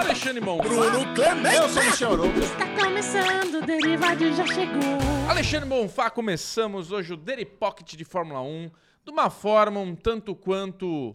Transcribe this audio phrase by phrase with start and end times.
[0.00, 0.62] Alexandre Monfá.
[0.66, 1.56] Bruno Clemente.
[1.56, 2.38] Eu sou Michel Arouca.
[2.40, 4.98] Está começando, o Derivado já chegou.
[5.28, 8.70] Alexandre Bonfá, começamos hoje o Daily Pocket de Fórmula 1
[9.04, 11.14] de uma forma um tanto quanto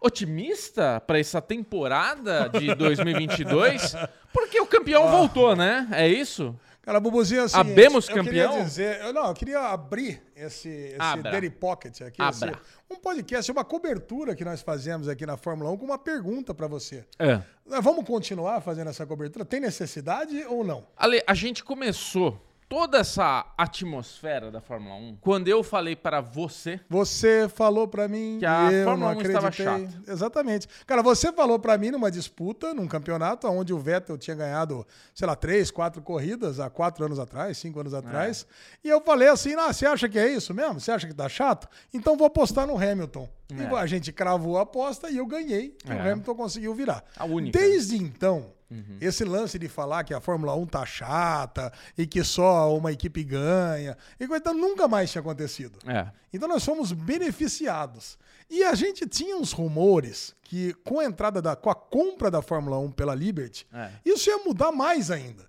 [0.00, 3.96] otimista para essa temporada de 2022,
[4.32, 5.88] porque o campeão voltou, né?
[5.90, 6.54] É isso?
[6.82, 8.50] Cara, Bubuzinho, é o seguinte, Abemos eu campeão?
[8.52, 11.30] queria dizer, eu, não, eu queria abrir esse, esse Abra.
[11.30, 12.50] Daily Pocket aqui, Abra.
[12.52, 12.58] esse-
[12.90, 16.66] um podcast, uma cobertura que nós fazemos aqui na Fórmula 1 com uma pergunta pra
[16.66, 17.04] você.
[17.18, 17.40] É.
[17.66, 19.44] Nós Vamos continuar fazendo essa cobertura?
[19.44, 20.86] Tem necessidade ou não?
[20.96, 26.78] Ale, a gente começou toda essa atmosfera da Fórmula 1 quando eu falei para você
[26.88, 29.86] Você falou pra mim Que a e eu Fórmula não 1 estava acreditei.
[29.88, 30.10] chata.
[30.12, 30.68] Exatamente.
[30.86, 35.26] Cara, você falou pra mim numa disputa, num campeonato, onde o Vettel tinha ganhado, sei
[35.26, 38.46] lá, três, quatro corridas há quatro anos atrás, cinco anos atrás.
[38.84, 38.86] É.
[38.86, 40.78] E eu falei assim: ah, você acha que é isso mesmo?
[40.78, 41.68] Você acha que tá chato?
[41.92, 43.28] Então vou apostar no Hamilton.
[43.52, 43.76] E É.
[43.76, 45.76] a gente cravou a aposta e eu ganhei.
[45.84, 46.12] E o É.
[46.12, 47.02] Hamilton conseguiu virar.
[47.16, 47.58] A única.
[47.58, 48.52] Desde então.
[48.70, 48.98] Uhum.
[49.00, 53.24] Esse lance de falar que a Fórmula 1 tá chata e que só uma equipe
[53.24, 55.78] ganha, e coisa, então nunca mais tinha acontecido.
[55.86, 56.06] É.
[56.32, 58.18] Então nós fomos beneficiados.
[58.48, 62.42] E a gente tinha uns rumores que com a entrada da, com a compra da
[62.42, 63.90] Fórmula 1 pela Liberty, É.
[64.04, 65.48] isso ia mudar mais ainda.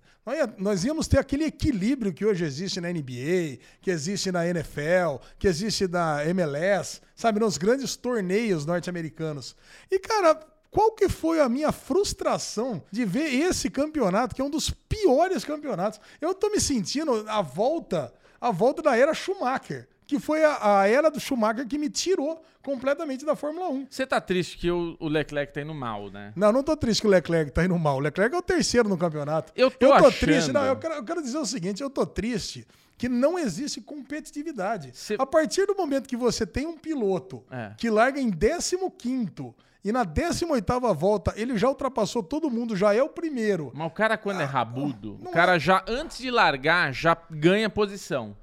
[0.56, 5.48] Nós, íamos ter aquele equilíbrio que hoje existe na NBA, que existe na NFL, que
[5.48, 9.56] existe na MLS, sabe, nos grandes torneios norte-americanos.
[9.90, 10.38] E cara,
[10.72, 15.44] qual que foi a minha frustração de ver esse campeonato, que é um dos piores
[15.44, 16.00] campeonatos?
[16.20, 20.88] Eu tô me sentindo a volta, a volta da era Schumacher, que foi a, a
[20.88, 23.86] era do Schumacher que me tirou completamente da Fórmula 1.
[23.90, 26.32] Você tá triste que o, o Leclerc tá indo mal, né?
[26.34, 27.96] Não, não tô triste que o Leclerc tá indo mal.
[27.96, 29.52] O Leclerc é o terceiro no campeonato.
[29.56, 30.52] Eu tô achando- triste.
[30.52, 32.66] Não, eu quero, eu quero dizer o seguinte: eu tô triste
[32.98, 34.90] que não existe competitividade.
[34.94, 37.72] Cê- A partir do momento que você tem um piloto É.
[37.76, 38.76] que larga em 15
[39.84, 43.70] e na 18 volta ele já ultrapassou todo mundo, já é o primeiro.
[43.74, 47.68] Mas o cara, quando é rabudo, não o cara já, antes de largar, já ganha
[47.68, 48.36] posição.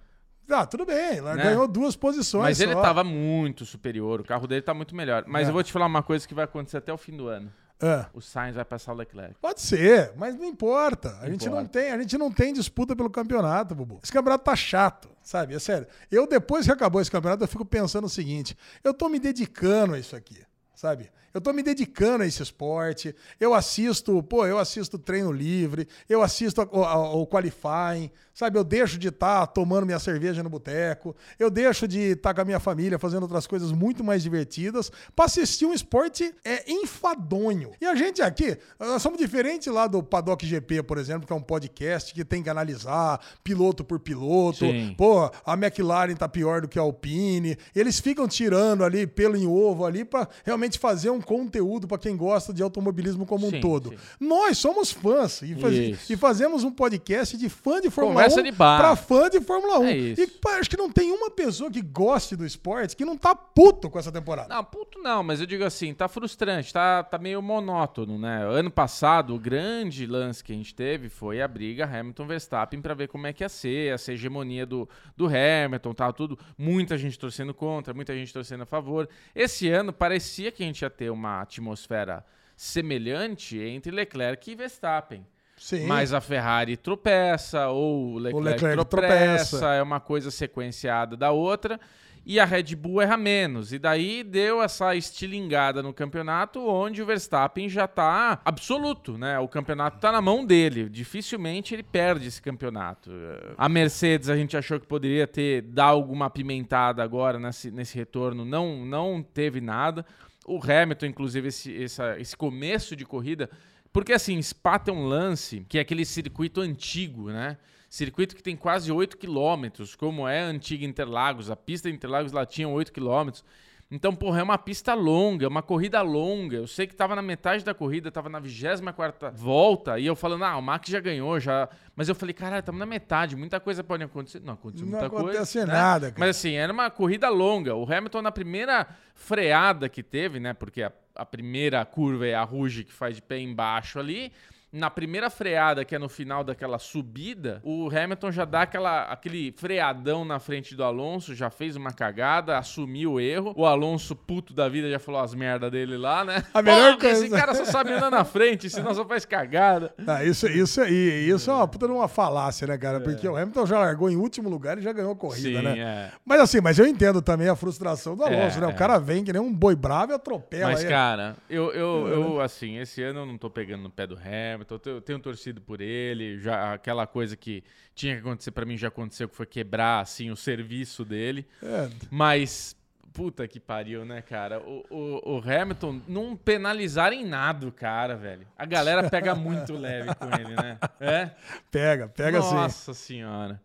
[0.52, 1.36] Ah, tudo bem, Né?
[1.36, 2.44] ganhou duas posições.
[2.44, 2.82] Mas ele só.
[2.82, 5.23] tava muito superior, o carro dele tá muito melhor.
[5.28, 5.49] Mas É.
[5.49, 7.52] eu vou te falar uma coisa que vai acontecer até o fim do ano.
[7.82, 8.08] Ah.
[8.14, 9.36] O Sainz vai passar o Leclerc.
[9.39, 11.17] Pode ser, mas não importa.
[11.22, 11.80] A gente não importa.
[11.80, 13.99] tem, a gente não tem disputa pelo campeonato, Bubu.
[14.04, 15.54] Esse campeonato tá chato, sabe?
[15.55, 15.88] É sério.
[16.11, 19.94] Eu depois que acabou esse campeonato, eu fico pensando o seguinte: eu tô me dedicando
[19.94, 20.42] a isso aqui,
[20.80, 21.12] sabe?
[21.34, 23.14] Eu tô me dedicando a esse esporte.
[23.38, 28.58] Eu assisto, pô, eu assisto treino livre, eu assisto ao qualifying, sabe?
[28.58, 32.45] Eu deixo de estar tomando minha cerveja no boteco, eu deixo de estar com a
[32.45, 37.72] minha família fazendo outras coisas muito mais divertidas pra assistir um esporte é enfadonho.
[37.82, 41.36] E a gente aqui, nós somos diferentes lá do Paddock GP, por exemplo, que é
[41.36, 44.60] um podcast que tem que analisar piloto por piloto.
[44.60, 44.96] Sim.
[44.98, 47.58] Pô, a McLaren tá pior do que a Alpine.
[47.76, 52.15] Eles ficam tirando ali pelo em ovo ali pra realmente fazer um conteúdo pra quem
[52.15, 53.89] gosta de automobilismo como um Sim, todo.
[53.89, 53.97] sim.
[54.19, 58.43] Nós somos fãs e, faz- e fazemos um podcast de fã de Fórmula Conversa 1
[58.43, 58.80] de bar.
[58.80, 59.85] pra fã de Fórmula 1.
[59.85, 59.91] É.
[59.97, 63.33] E pá, acho que não tem uma pessoa que goste do esporte que não tá
[63.33, 64.53] puto com essa temporada.
[64.53, 68.43] Não, puto não, mas eu digo assim, tá frustrante, tá, tá meio monótono, né?
[68.45, 73.07] Ano passado, o grande lance que a gente teve foi a briga Hamilton-Verstappen pra ver
[73.07, 76.37] como é que ia ser, essa hegemonia do, do Hamilton, tal, tudo.
[76.57, 79.07] Muita gente torcendo contra, muita gente torcendo a favor.
[79.36, 82.25] Esse ano parecia que a gente ia ter uma atmosfera
[82.55, 85.25] semelhante entre Leclerc e Verstappen.
[85.55, 85.86] Sim.
[85.86, 89.73] Mas a Ferrari tropeça, ou o Leclerc, Leclerc tropeça, tropeça.
[89.73, 91.80] é uma coisa sequenciada da outra,
[92.25, 93.73] e a Red Bull erra menos.
[93.73, 99.39] E daí deu essa estilingada no campeonato, onde o Verstappen já tá absoluto, né?
[99.39, 100.87] O campeonato tá na mão dele.
[100.87, 103.11] Dificilmente ele perde esse campeonato.
[103.58, 108.45] A Mercedes a gente achou que poderia ter dar alguma apimentada agora nesse, nesse retorno,
[108.45, 110.05] não, não teve nada.
[110.45, 113.50] O Hamilton, inclusive, esse, esse começo de corrida
[113.92, 117.58] porque assim, Spa tem um lance que é aquele circuito antigo, né?
[117.89, 121.49] Circuito que tem quase 8 quilômetros, como é a antiga Interlagos.
[121.49, 123.44] A pista de Interlagos lá tinha 8 quilômetros.
[123.92, 126.58] Então, porra, é uma pista longa, é uma corrida longa.
[126.58, 130.44] Eu sei que tava na metade da corrida, tava na 24 volta, e eu falando,
[130.44, 131.68] ah, o Max já ganhou, já.
[131.96, 134.42] Mas eu falei, caralho, estamos na metade, muita coisa pode acontecer.
[134.42, 135.30] Não aconteceu Não muita coisa.
[135.30, 135.66] acontece né?
[135.66, 136.19] nada, cara.
[136.19, 137.75] Mas assim, era uma corrida longa.
[137.75, 138.86] O Hamilton, na primeira
[139.16, 140.54] freada que teve, né?
[140.54, 144.31] Porque a, a primeira curva é a Ruge que faz de pé embaixo ali.
[144.71, 149.51] Na primeira freada, que é no final daquela subida, o Hamilton já dá aquela, aquele
[149.57, 153.54] freadão na frente do Alonso, já fez uma cagada, assumiu o erro.
[153.57, 156.44] O Alonso, puto da vida, já falou as merdas dele lá, né?
[156.54, 159.94] A melhor Esse coisa- cara só sabe andar na frente, senão só faz cagada.
[160.06, 163.00] Ah, isso, isso, aí, isso é uma puta de uma falácia, né, cara?
[163.00, 165.80] Porque o Hamilton já largou em último lugar e já ganhou a corrida, Sim, né?
[165.80, 166.12] é.
[166.25, 168.68] Mas assim, mas eu entendo também a frustração do Alonso, É, né?
[168.68, 168.74] O é.
[168.74, 170.89] cara vem que nem um boi bravo e atropela Mas, ele.
[170.89, 174.59] cara, eu, eu, eu, assim, esse ano eu não tô pegando no pé do Hamilton,
[174.68, 177.64] eu tenho- eu tenho torcido por ele, já aquela coisa que
[177.96, 181.46] tinha que acontecer pra mim já aconteceu, que foi quebrar, assim, o serviço dele.
[181.62, 182.76] É, Mas,
[183.14, 184.60] puta que pariu, né, cara?
[184.62, 188.48] O, o, o Hamilton não penalizar em nada cara, velho.
[188.58, 190.78] A galera pega muito leve com ele, né?
[191.00, 191.32] É?
[191.72, 192.54] pega, pega sim.
[192.56, 193.62] Nossa senhora.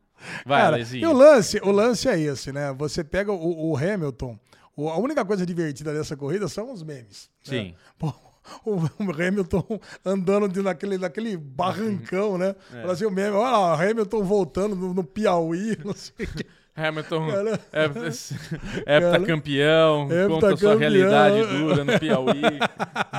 [0.46, 1.02] Vai, Cara, Lezinho.
[1.02, 2.73] e o lance, o lance é esse, né?
[2.73, 4.38] Você pega o, o Hamilton,
[4.76, 7.29] a única coisa divertida dessa corrida são os memes.
[7.46, 7.58] né?
[7.58, 7.75] Sim.
[8.64, 8.79] O
[9.12, 12.55] Hamilton andando de- naquele, naquele barrancão, né?
[12.73, 12.81] É.
[12.82, 16.29] Fala assim, o meme, olha lá, o Hamilton voltando no, no Piauí, não sei o
[16.35, 16.46] quê.
[16.76, 17.28] Hamilton
[17.72, 22.40] é, é heptacampeão, conta a sua realidade dura no Piauí.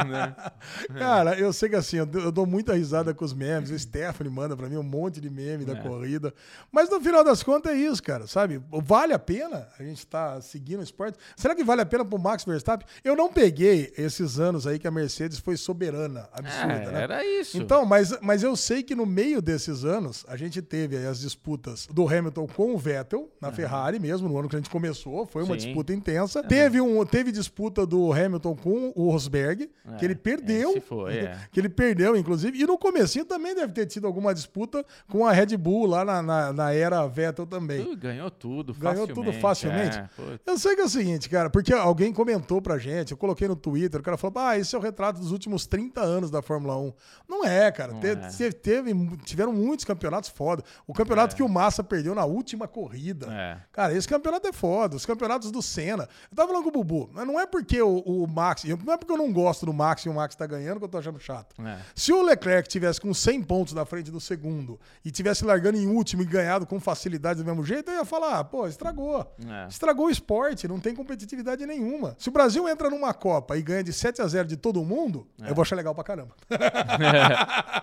[0.10, 0.36] né?
[0.98, 3.70] Cara, eu sei que assim, eu, dou- eu dou muita risada com os memes.
[3.72, 5.76] O Stephanie manda pra mim um monte de meme da É.
[5.82, 6.34] corrida.
[6.72, 8.62] Mas no final das contas é isso, cara, sabe?
[8.84, 11.18] Vale a pena a gente tá seguindo o esporte?
[11.36, 12.88] Será que vale a pena pro Max Verstappen?
[13.04, 17.02] Eu não peguei esses anos aí que a Mercedes foi soberana, absurda, É, né?
[17.04, 17.58] era isso.
[17.58, 21.20] Então, mas, mas eu sei que no meio desses anos, a gente teve aí as
[21.20, 25.26] disputas do Hamilton com o Vettel, na Ferrari mesmo, no ano que a gente começou,
[25.26, 25.66] foi uma Sim.
[25.68, 26.44] disputa intensa.
[26.44, 30.82] Teve, um, teve disputa do Hamilton com o Rosberg, que ele perdeu.
[30.82, 31.38] foi, é.
[31.52, 32.60] Que ele perdeu, inclusive.
[32.62, 36.22] E no comecinho também deve ter tido alguma disputa com a Red Bull lá na,
[36.22, 37.96] na, na era Vettel também.
[37.96, 39.98] Ganhou tudo Ganhou tudo facilmente.
[39.98, 40.10] É,
[40.46, 43.56] Eu sei que é o seguinte, cara, porque alguém comentou pra gente, eu coloquei no
[43.56, 46.78] Twitter, o cara falou, ah, esse é o retrato dos últimos 30 anos da Fórmula
[46.78, 46.94] 1.
[47.28, 47.94] Não é, cara.
[47.94, 48.16] Não é.
[48.30, 48.94] te- teve,
[49.24, 50.64] tiveram muitos campeonatos foda.
[50.88, 53.28] O campeonato que o Massa perdeu na última corrida.
[53.36, 53.58] É.
[53.74, 54.96] Cara, esse campeonato é foda.
[54.96, 56.08] Os campeonatos do Senna.
[56.32, 58.98] Eu tava falando com o Bubu, mas não é porque o, o Max, não é
[58.98, 61.20] porque eu não gosto do Max e o Max tá ganhando que eu tô achando
[61.20, 61.54] chato.
[61.62, 61.78] É.
[61.94, 65.86] Se o Leclerc tivesse com 100 pontos na frente do segundo e tivesse largando em
[65.88, 69.30] último e ganhado com facilidade do mesmo jeito, eu ia falar, ah, pô, estragou.
[69.46, 69.68] É.
[69.68, 72.16] Estragou o esporte, não tem competitividade nenhuma.
[72.18, 75.28] Se o Brasil entra numa Copa e ganha de 7 a 0 de todo mundo,
[75.42, 75.50] É.
[75.50, 76.34] eu vou achar legal pra caramba.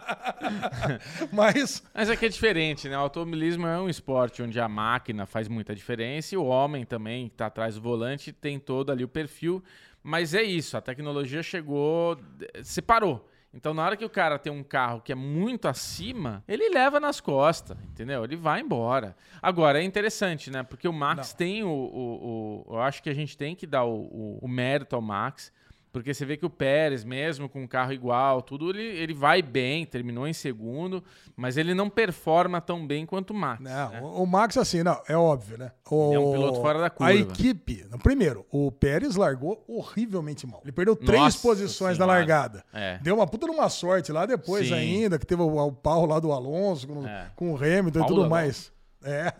[1.32, 2.96] Mas Mas é que é diferente, né?
[2.96, 7.28] O automobilismo é um esporte onde a máquina faz muita diferença e o homem também,
[7.28, 9.62] que tá atrás do volante, tem todo ali o perfil.
[10.02, 12.18] Mas é isso, a tecnologia chegou,
[12.62, 13.28] separou.
[13.54, 16.98] Então, na hora que o cara tem um carro que é muito acima, ele leva
[16.98, 18.24] nas costas, entendeu?
[18.24, 19.14] Ele vai embora.
[19.42, 20.62] Agora, é interessante, né?
[20.62, 23.84] Porque o Max tem o, o, o- Eu acho que a gente tem que dar
[23.84, 25.52] o, o- o mérito ao Max.
[25.92, 29.42] Porque você vê que o Pérez, mesmo com um carro igual, tudo, ele, ele vai
[29.42, 31.04] bem, terminou em segundo,
[31.36, 33.60] mas ele não performa tão bem quanto o Max.
[33.62, 34.00] Não, né?
[34.00, 35.70] o o Max, assim, não, é óbvio, né?
[35.90, 37.12] O- É um piloto fora da curva.
[37.12, 40.60] A equipe, primeiro, o Pérez largou horrivelmente mal.
[40.64, 42.18] Ele perdeu três Nossa posições na Senhora.
[42.20, 42.64] largada.
[42.72, 42.98] É.
[43.02, 44.74] Deu uma puta de uma sorte lá depois Sim.
[44.74, 47.30] ainda, que teve o, o pau lá do Alonso com, É.
[47.36, 48.72] com o Hamilton e Pau tudo do mais.
[49.04, 49.32] É.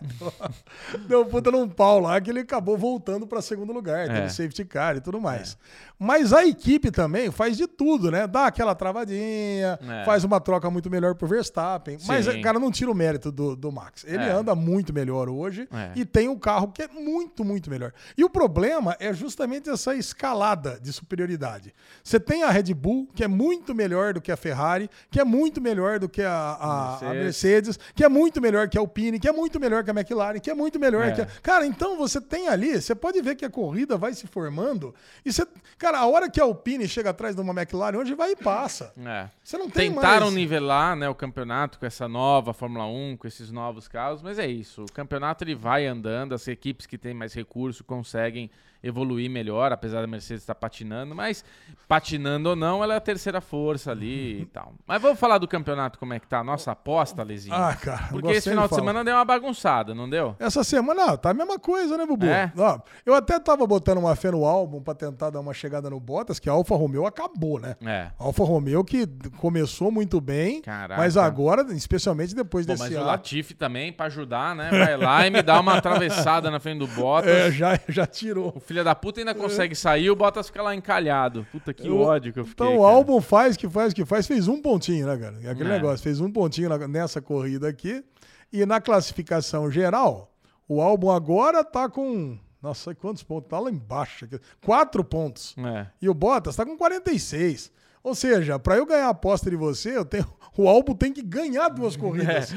[1.07, 4.29] Deu puta num pau lá que ele acabou voltando para segundo lugar, teve É.
[4.29, 5.57] safety car e tudo mais.
[5.99, 8.27] Mas a equipe também faz de tudo, né?
[8.27, 10.05] Dá aquela travadinha, É.
[10.05, 11.97] faz uma troca muito melhor pro Verstappen.
[12.07, 12.41] Mas, Sim.
[12.41, 14.05] cara, não tira o mérito do, do Max.
[14.05, 14.33] Ele É.
[14.33, 15.93] anda muito melhor hoje É.
[15.95, 17.93] e tem um carro que é muito, muito melhor.
[18.19, 21.73] E o problema é justamente essa escalada de superioridade.
[22.03, 25.25] Você tem a Red Bull, que é muito melhor do que a Ferrari, que é
[25.25, 27.23] muito melhor do que a, a- a Mercedes.
[27.43, 30.39] Mercedes, que é muito melhor que a Alpine, que é muito melhor que a McLaren,
[30.39, 31.13] que é muito melhor É.
[31.13, 31.27] que a...
[31.43, 34.95] Cara, então você tem ali, você pode ver que a corrida vai se formando
[35.25, 35.47] e você...
[35.79, 38.93] Cara, a hora que a Alpine chega atrás de uma McLaren, hoje vai e passa.
[39.05, 39.29] É.
[39.43, 40.35] Você não tem Tentaram mais...
[40.35, 44.47] nivelar né, o campeonato com essa nova Fórmula 1, com esses novos carros, mas é
[44.47, 44.85] isso.
[44.85, 48.51] O campeonato ele vai andando, as equipes que têm mais recurso conseguem
[48.83, 51.45] evoluir melhor, apesar da Mercedes estar patinando, mas
[51.89, 54.73] patinando ou não, ela é a terceira força ali e tal.
[54.87, 56.43] Mas vamos falar do campeonato, como é que tá?
[56.43, 57.55] Nossa aposta, Lezinho.
[57.55, 58.81] Ah, cara, Porque esse final de fala.
[58.83, 60.35] semana deu uma bagunçada, não deu?
[60.39, 62.27] Essa semana, tá a mesma coisa, né, Bubu?
[62.27, 62.53] É.
[62.57, 66.01] Ó, eu até tava botando uma fé no álbum pra tentar dar uma chegada no
[66.01, 67.77] Bottas, que a Alfa Romeo acabou, né?
[67.85, 68.11] É.
[68.19, 69.07] A Alfa Romeo que
[69.39, 71.01] começou muito bem, Caraca.
[71.01, 74.71] mas agora, especialmente depois Bom, desse mas o ano, Latifi também, pra ajudar, né?
[74.71, 77.31] Vai lá e me dá uma atravessada na frente do Bottas.
[77.31, 78.53] é, já, já tirou.
[78.57, 81.47] O filho da puta ainda consegue sair, o Bottas fica lá encalhado.
[81.53, 82.67] Puta que Eu- ódio que eu fiquei.
[82.67, 85.39] Então o álbum faz que faz que faz, fez um pontinho, né, cara?
[85.43, 85.73] É aquele É.
[85.73, 88.05] negócio, fez um pontinho nessa corrida aqui.
[88.53, 90.33] E na classificação geral,
[90.69, 92.39] o álbum agora tá com.
[92.63, 93.49] Nossa, quantos pontos?
[93.51, 94.29] Tá lá embaixo.
[94.65, 95.55] Quatro pontos.
[95.59, 95.87] É.
[96.01, 97.73] E o Bottas tá com 46.
[98.03, 101.23] Ou seja, para eu ganhar a aposta de você, eu tenho O Albon tem que
[101.23, 102.53] ganhar duas corridas.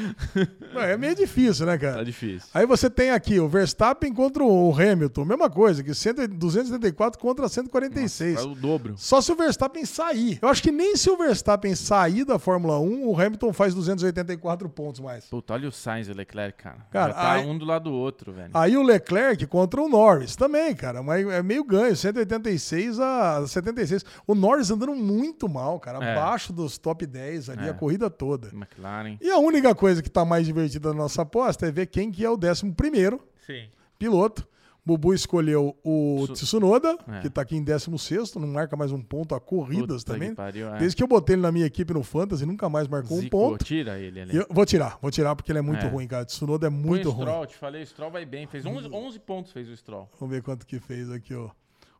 [0.75, 1.97] É, é meio difícil, né, cara?
[1.97, 2.49] Tá difícil.
[2.53, 7.47] Aí você tem aqui o Verstappen contra o Hamilton, mesma coisa, que 100 274 contra
[7.47, 8.37] 146.
[8.37, 8.95] É o dobro.
[8.97, 10.39] Só se o Verstappen sair.
[10.41, 14.67] Eu acho que nem se o Verstappen sair da Fórmula 1, o Hamilton faz 284
[14.69, 15.25] pontos mais.
[15.25, 16.85] Puta, olha o Sainz e o Leclerc, cara.
[16.91, 18.49] Cara, Já tá aí- um do lado do outro, velho.
[18.53, 21.01] Aí o Leclerc contra o Norris também, cara.
[21.01, 24.03] Mas é meio ganho, 186 a 76.
[24.27, 26.03] O Norris andando muito mal, cara.
[26.03, 26.11] É.
[26.17, 27.69] Abaixo dos top 10 ali, É.
[27.69, 28.47] a corrida toda.
[28.53, 29.17] McLaren.
[29.21, 32.23] E a única coisa que tá mais divertida na nossa aposta é ver quem que
[32.23, 33.67] é o 11 primeiro Sim.
[33.99, 34.47] piloto.
[34.87, 37.21] Bubu escolheu o Su- Tsunoda, É.
[37.21, 40.29] que tá aqui em 16 não marca mais um ponto a corridas Puta também.
[40.29, 40.77] que pariu, é.
[40.77, 43.49] Desde que eu botei ele na minha equipe no Fantasy, nunca mais marcou um Zicou,
[43.53, 43.65] ponto.
[43.65, 44.33] Tira ele ali.
[44.35, 45.89] E eu- vou tirar, vou tirar porque ele é muito É.
[45.89, 46.23] ruim, cara.
[46.23, 47.25] Tsunoda é Põe muito o ruim.
[47.25, 48.45] Stroll, te falei, o Stroll vai bem.
[48.45, 50.07] Fez 11, 11 pontos, fez o Stroll.
[50.19, 51.49] Vamos ver quanto que fez aqui, ó.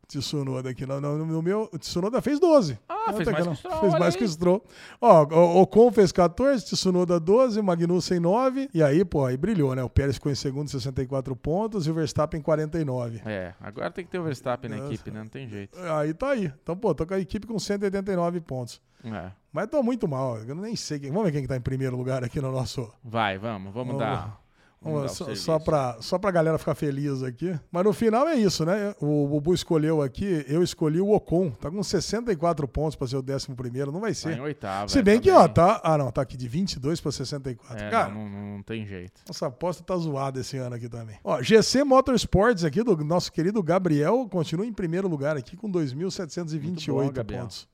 [0.07, 0.85] Tsunoda aqui.
[0.85, 2.79] No, no, no meu, o Tsunoda fez 12.
[2.87, 4.63] Ah, Não, fez mais que Stroll, Fez mais que o Stroll.
[5.01, 8.69] Ó, o Ocon fez 14, Tsunoda 12, Magnussen 9.
[8.73, 9.83] E aí, pô, aí brilhou, né?
[9.83, 13.21] O Pérez ficou em segundo, 64 pontos, e o Verstappen 49.
[13.25, 14.93] É, agora tem que ter o Verstappen na Nossa.
[14.93, 15.19] equipe, né?
[15.19, 15.77] Não tem jeito.
[15.79, 16.51] Aí tá aí.
[16.61, 18.81] Então, pô, tô com a equipe com 189 pontos.
[19.03, 19.31] É.
[19.51, 20.37] Mas tô muito mal.
[20.39, 21.09] Eu nem sei quem.
[21.09, 22.91] Vamos ver quem que tá em primeiro lugar aqui no nosso.
[23.03, 24.44] Vai, vamos, vamos Vamos dar.
[24.81, 27.59] Vamos só, só, pra, só pra galera ficar feliz aqui.
[27.71, 28.93] Mas no final é isso, né?
[29.01, 31.49] O Bubu escolheu aqui, eu escolhi o Ocon.
[31.49, 33.91] Tá com 64 pontos pra ser o 11 primeiro.
[33.91, 34.41] Não vai Tá em ser.
[34.41, 34.89] oitavo.
[34.91, 35.81] Se é, bem tá que, ó, tá.
[35.83, 37.83] Ah, não, tá aqui de 22 pra 64.
[37.83, 39.21] É, Cara, não, não, não tem jeito.
[39.27, 41.17] nossa aposta tá zoada esse ano aqui também.
[41.23, 46.61] Ó, GC Motorsports aqui, do nosso querido Gabriel, continua em primeiro lugar aqui com 2.728
[46.63, 47.41] Muito bom, Gabriel.
[47.43, 47.67] pontos.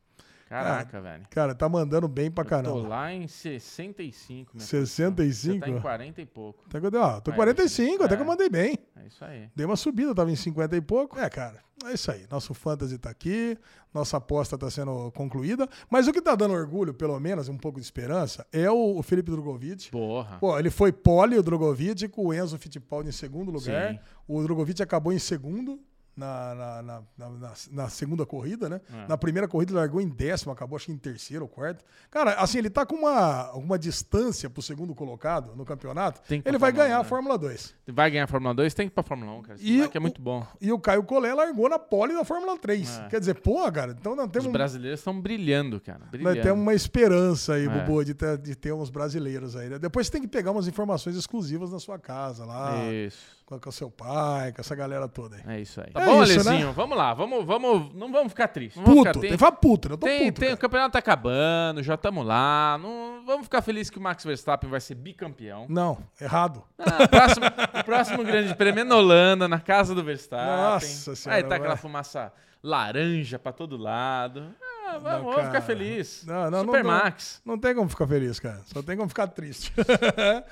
[0.51, 1.23] Caraca, velho.
[1.29, 2.87] Cara, tá mandando bem pra Eu tô caramba.
[2.87, 4.51] lá em 65.
[4.55, 5.53] minha 65?
[5.53, 6.63] Você tá em 40 e pouco.
[6.67, 8.27] Até que eu dei, ó, tô É, 45, até que eu é.
[8.27, 8.77] mandei bem.
[8.97, 9.49] É isso aí.
[9.55, 11.17] Dei uma subida, tava em 50 e pouco.
[11.17, 12.25] É, cara, é isso aí.
[12.29, 13.57] Nosso fantasy tá aqui,
[13.93, 15.67] nossa aposta tá sendo concluída.
[15.89, 19.01] Mas o que tá dando orgulho, pelo menos, um pouco de esperança, é o, o
[19.01, 19.89] Felipe Drogovic.
[19.89, 20.37] Porra.
[20.37, 23.93] Pô, ele foi pole, o Drogovic, com o Enzo Fittipaldi em segundo lugar.
[23.93, 23.99] Sim.
[24.27, 25.79] O Drogovic acabou em segundo.
[26.13, 28.81] Na, na, na, na- na- segunda corrida, né?
[28.93, 29.07] É.
[29.07, 31.85] Na primeira corrida ele largou em décimo, acabou acho que em terceiro ou quarto.
[32.11, 36.21] Cara, assim, ele tá com uma, uma distância pro segundo colocado no campeonato.
[36.45, 37.09] Ele vai ganhar 1, a né?
[37.09, 37.73] Fórmula 2.
[37.87, 39.55] Vai ganhar a Fórmula 2, tem que ir pra Fórmula 1, cara.
[39.55, 40.45] Esse E é o- muito bom.
[40.59, 42.99] E o Caio Collet largou na pole da Fórmula 3.
[42.99, 43.07] É.
[43.07, 46.01] Quer dizer, pô, cara, então Os temos, brasileiros estão brilhando, cara.
[46.11, 46.35] Brilhando.
[46.35, 47.69] nós temos uma esperança aí, É.
[47.69, 49.69] Bubu, de ter, de ter uns brasileiros aí.
[49.69, 49.79] né?
[49.79, 53.40] Depois você tem que pegar umas informações exclusivas na sua casa lá, Isso.
[53.51, 55.57] Com, com seu pai, com essa galera toda aí.
[55.57, 55.91] É isso aí.
[55.91, 56.49] Tá É bom, isso, né?
[56.51, 56.71] Alezinho?
[56.73, 57.13] Vamos lá.
[57.13, 58.77] Vamos, vamos, não vamos ficar tristes.
[58.77, 59.93] Não vamos Puto, ficar- tem que falar puto, né?
[59.93, 60.39] eu tô tem, puto.
[60.39, 62.77] tem- o campeonato tá acabando, já estamos lá.
[62.81, 65.65] Não, vamos ficar felizes que o Max Verstappen vai ser bicampeão.
[65.69, 66.63] Não, errado.
[66.79, 67.45] Ah, próximo,
[67.79, 70.47] o próximo grande prêmio é na Holanda, na casa do Verstappen.
[70.47, 71.77] Nossa Senhora, Vai tá aquela vai.
[71.81, 72.31] fumaça
[72.63, 74.53] laranja pra todo lado.
[74.93, 76.25] Ah, vamos, Não, ficar feliz.
[76.25, 76.89] Não, não, não Super dá.
[76.89, 77.41] Max.
[77.45, 78.61] Não tem como ficar feliz, cara.
[78.65, 79.73] Só tem como ficar triste.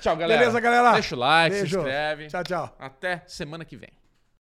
[0.00, 0.40] Tchau, galera.
[0.40, 0.92] Beleza, galera?
[0.92, 1.70] Deixa o like, Beijo.
[1.70, 2.26] se inscreve.
[2.28, 2.76] Tchau, tchau.
[2.78, 3.90] Até semana que vem.